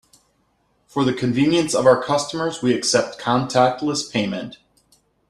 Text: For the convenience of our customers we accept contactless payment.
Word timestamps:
For 0.87 1.05
the 1.05 1.13
convenience 1.13 1.75
of 1.75 1.85
our 1.85 2.01
customers 2.01 2.63
we 2.63 2.73
accept 2.73 3.19
contactless 3.19 4.11
payment. 4.11 4.57